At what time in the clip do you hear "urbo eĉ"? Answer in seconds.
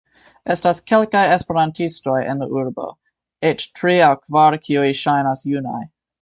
2.61-3.67